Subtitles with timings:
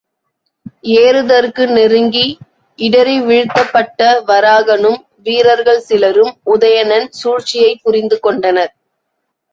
[0.93, 2.23] ஏறுதற்கு நெருங்கி
[2.79, 8.73] இடறிவீழ்த்தப்பட்ட வராகனும் வீரர்கள் சிலரும் உதயணன் சூழ்ச்சியைப் புரிந்துகொண்டனர்.